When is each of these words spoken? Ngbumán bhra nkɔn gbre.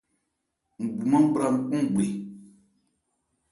Ngbumán 0.83 1.25
bhra 1.33 1.47
nkɔn 1.55 1.83
gbre. 1.93 2.05